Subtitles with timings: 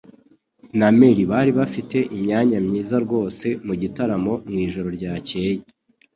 [0.79, 5.53] na Mary bari bafite imyanya myiza rwose mugitaramo mwijoro ryakeye.